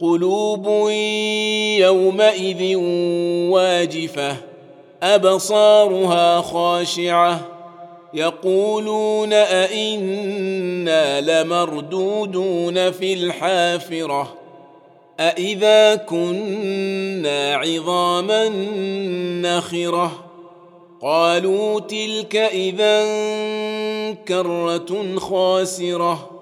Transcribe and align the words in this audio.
قلوب 0.00 0.66
يومئذ 1.78 2.76
واجفة 3.50 4.36
أبصارها 5.02 6.40
خاشعة 6.40 7.40
يقولون 8.14 9.32
أئنا 9.32 11.20
لمردودون 11.20 12.90
في 12.90 13.14
الحافرة 13.14 14.34
أإذا 15.20 15.94
كنا 15.94 17.54
عظاما 17.54 18.48
نخرة. 19.42 20.24
قالوا 21.02 21.80
تلك 21.80 22.36
إذا 22.36 23.04
كرة 24.28 25.18
خاسرة. 25.18 26.39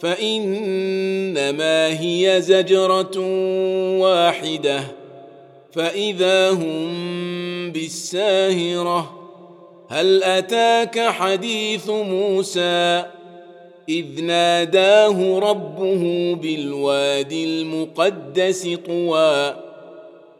فإنما 0.00 2.00
هي 2.00 2.40
زجرة 2.40 3.18
واحدة 3.98 4.80
فإذا 5.72 6.50
هم 6.50 7.72
بالساهرة. 7.72 9.20
هل 9.88 10.22
أتاك 10.22 10.98
حديث 10.98 11.90
موسى؟ 11.90 13.04
إذ 13.88 14.22
ناداه 14.22 15.38
ربه 15.38 16.34
بالوادي 16.34 17.44
المقدس 17.44 18.68
طوى. 18.86 19.56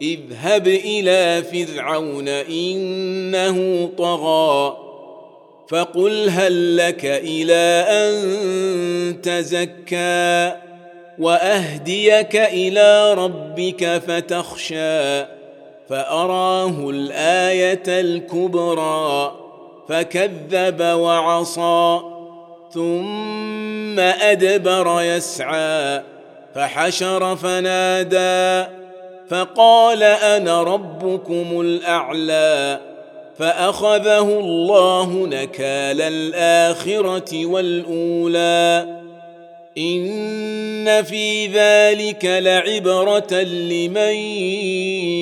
إذهب 0.02 0.68
إلى 0.68 1.42
فرعون 1.42 2.28
إنه 2.28 3.90
طغى. 3.98 4.83
فقل 5.68 6.28
هل 6.30 6.76
لك 6.76 7.04
إلى 7.04 7.84
أن 7.88 9.20
تزكى 9.22 10.52
وأهديك 11.18 12.36
إلى 12.36 13.14
ربك 13.14 14.02
فتخشى 14.06 15.24
فأراه 15.88 16.90
الآية 16.90 17.82
الكبرى 17.88 19.34
فكذب 19.88 20.80
وعصى 20.80 22.00
ثم 22.72 24.00
أدبر 24.00 25.02
يسعى 25.02 26.02
فحشر 26.54 27.36
فنادى 27.36 28.70
فقال 29.30 30.02
أنا 30.02 30.62
ربكم 30.62 31.60
الأعلى 31.60 32.80
فأخذه 33.38 34.20
الله 34.20 35.26
نكال 35.26 36.00
الآخرة 36.00 37.46
والأولى. 37.46 38.86
إن 39.78 41.02
في 41.02 41.46
ذلك 41.46 42.24
لعبرة 42.24 43.42
لمن 43.42 44.14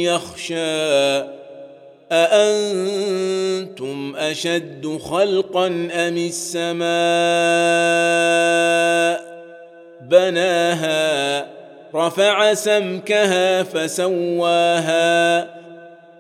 يخشى. 0.05 1.23
أأنتم 2.13 4.15
أشد 4.17 4.99
خلقا 5.05 5.67
أم 5.67 6.17
السماء؟ 6.17 6.83
بناها 10.11 11.47
رفع 11.95 12.55
سمكها 12.55 13.63
فسواها. 13.63 15.62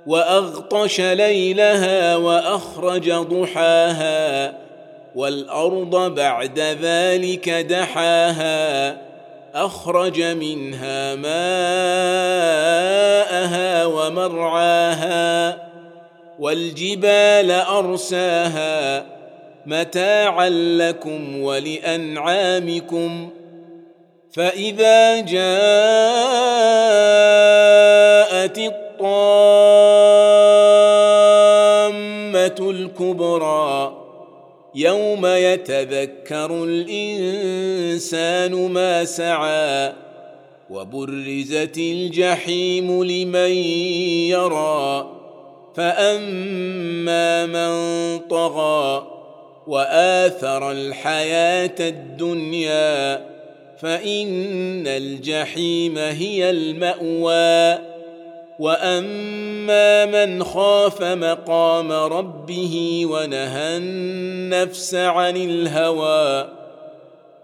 وأغطش 0.06 1.00
ليلها 1.00 2.16
وأخرج 2.16 3.12
ضحاها 3.12 4.54
والأرض 5.14 6.14
بعد 6.14 6.58
ذلك 6.58 7.50
دحاها 7.50 8.96
أخرج 9.54 10.22
منها 10.22 11.14
ماءها 11.14 11.32
ومرعاها 13.86 15.58
والجبال 16.38 17.50
أرساها 17.50 19.06
متاعا 19.66 20.48
لكم 20.48 21.42
ولأنعامكم 21.42 23.30
فإذا 24.32 25.20
جاءت 25.20 25.38
الطامه 28.58 29.62
الكبرى. 32.92 33.98
يوم 34.75 35.26
يتذكر 35.26 36.64
الإنسان 36.64 38.54
ما 38.72 39.04
سعى 39.04 39.92
وبرزت 40.70 41.78
الجحيم 41.78 43.04
لمن 43.04 43.52
يرى. 44.31 45.10
فأما 45.75 47.47
من 47.47 47.72
طغى 48.19 49.06
وآثر 49.66 50.72
الحياة 50.72 51.75
الدنيا 51.81 53.26
فإن 53.78 54.86
الجحيم 54.86 55.98
هي 55.98 56.50
المأوى. 56.50 57.91
واما 58.62 60.06
من 60.06 60.45
خاف 60.45 61.03
مقام 61.03 61.93
ربه 61.93 63.03
ونهى 63.06 63.77
النفس 63.77 64.95
عن 64.95 65.37
الهوى 65.37 66.49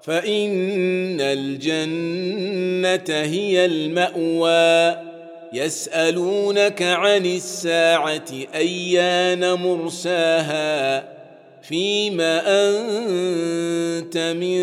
فان 0.02 1.20
الجنه 1.20 3.04
هي 3.08 3.64
الماوى 3.64 4.96
يسالونك 5.52 6.82
عن 6.82 7.26
الساعة 7.26 8.30
ايان 8.54 9.52
مرساها 9.52 11.08
فيما 11.62 12.42
انت 12.46 14.18
من 14.18 14.60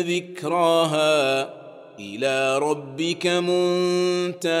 ذكراها 0.00 1.50
إلى 2.00 2.58
ربك 2.58 3.26
منتهاها 3.26 4.60